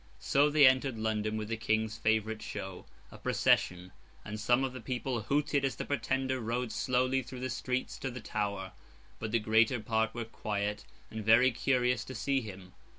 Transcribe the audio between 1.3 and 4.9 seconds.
with the King's favourite show—a procession; and some of the